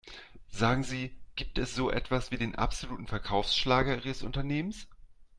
Sagen 0.49 0.83
Sie, 0.83 1.15
gibt 1.35 1.59
es 1.59 1.75
so 1.75 1.91
etwas 1.91 2.31
wie 2.31 2.37
den 2.37 2.55
absoluten 2.55 3.05
Verkaufsschlager 3.05 3.97
ihres 4.03 4.23
Unternehmens? 4.23 4.87